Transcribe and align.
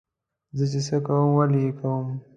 زه 0.57 0.65
چې 0.71 0.79
څه 0.87 0.97
کوم 1.05 1.27
ولې 1.37 1.59
یې 1.65 1.71
کوم. 1.79 2.05